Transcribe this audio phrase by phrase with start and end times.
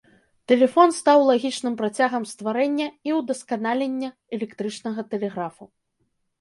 [0.51, 5.73] Тэлефон стаў лагічным працягам стварэння і ўдасканалення электрычнага тэлеграфу.